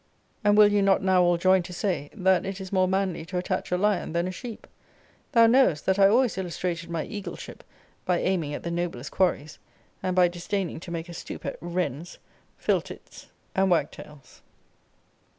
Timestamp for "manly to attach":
2.87-3.71